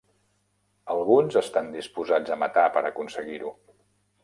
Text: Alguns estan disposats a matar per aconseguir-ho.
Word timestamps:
Alguns 0.93 1.37
estan 1.43 1.69
disposats 1.77 2.35
a 2.35 2.39
matar 2.47 2.65
per 2.79 2.85
aconseguir-ho. 2.91 3.55